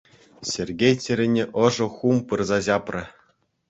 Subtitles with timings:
[0.51, 3.03] Сергей чӗрине ӑшӑ хум пырса ҫапрӗ.